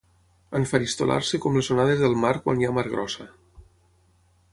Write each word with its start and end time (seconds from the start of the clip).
Enfaristolar-se 0.59 1.39
com 1.43 1.57
les 1.59 1.69
onades 1.75 2.01
del 2.05 2.17
mar 2.23 2.31
quan 2.47 2.63
hi 2.63 2.69
ha 2.69 2.73
mar 2.79 2.87
grossa. 2.95 3.29